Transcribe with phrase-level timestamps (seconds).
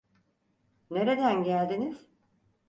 [0.91, 2.07] Nereden geldiniz?